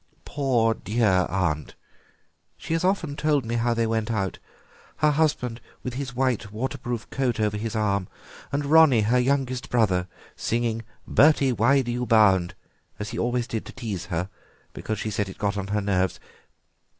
[0.25, 1.75] Poor dear aunt,
[2.57, 4.39] she has often told me how they went out,
[4.95, 8.07] her husband with his white waterproof coat over his arm,
[8.51, 12.55] and Ronnie, her youngest brother, singing 'Bertie, why do you bound?'
[12.97, 14.27] as he always did to tease her,
[14.73, 16.19] because she said it got on her nerves.